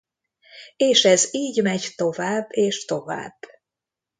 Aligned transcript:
És 0.77 1.03
ez 1.05 1.27
így 1.31 1.61
megy 1.63 1.87
tovább 1.95 2.45
és 2.49 2.85
tovább. 2.85 3.37